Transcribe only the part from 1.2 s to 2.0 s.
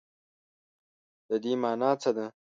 د دې مانا